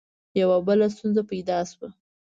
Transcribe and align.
یوه 0.39 0.57
بله 0.67 0.85
ستونزه 0.95 1.21
پیدا 1.31 1.57
شوه. 1.69 1.89